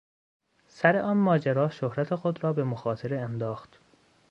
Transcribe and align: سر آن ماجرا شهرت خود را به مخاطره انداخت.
سر 0.67 0.97
آن 0.97 1.17
ماجرا 1.17 1.69
شهرت 1.69 2.15
خود 2.15 2.43
را 2.43 2.53
به 2.53 2.63
مخاطره 2.63 3.19
انداخت. 3.19 3.79